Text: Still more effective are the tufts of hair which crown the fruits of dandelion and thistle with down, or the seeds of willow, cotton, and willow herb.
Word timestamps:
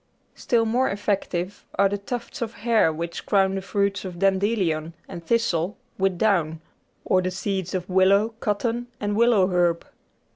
Still 0.33 0.65
more 0.65 0.89
effective 0.89 1.63
are 1.75 1.87
the 1.87 1.99
tufts 1.99 2.41
of 2.41 2.53
hair 2.65 2.91
which 2.91 3.27
crown 3.27 3.53
the 3.53 3.61
fruits 3.61 4.03
of 4.03 4.17
dandelion 4.17 4.95
and 5.07 5.23
thistle 5.23 5.77
with 5.99 6.17
down, 6.17 6.59
or 7.05 7.21
the 7.21 7.29
seeds 7.29 7.75
of 7.75 7.87
willow, 7.87 8.29
cotton, 8.39 8.87
and 8.99 9.15
willow 9.15 9.45
herb. 9.49 9.85